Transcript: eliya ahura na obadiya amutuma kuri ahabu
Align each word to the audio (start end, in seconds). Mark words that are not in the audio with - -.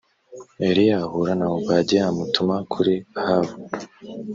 eliya 0.67 0.97
ahura 1.03 1.33
na 1.39 1.47
obadiya 1.57 2.03
amutuma 2.11 2.55
kuri 2.71 2.93
ahabu 3.21 3.55